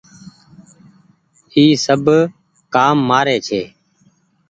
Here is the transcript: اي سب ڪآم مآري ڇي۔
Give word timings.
اي 1.53 1.65
سب 1.85 2.03
ڪآم 2.73 2.95
مآري 3.09 3.37
ڇي۔ 3.47 3.61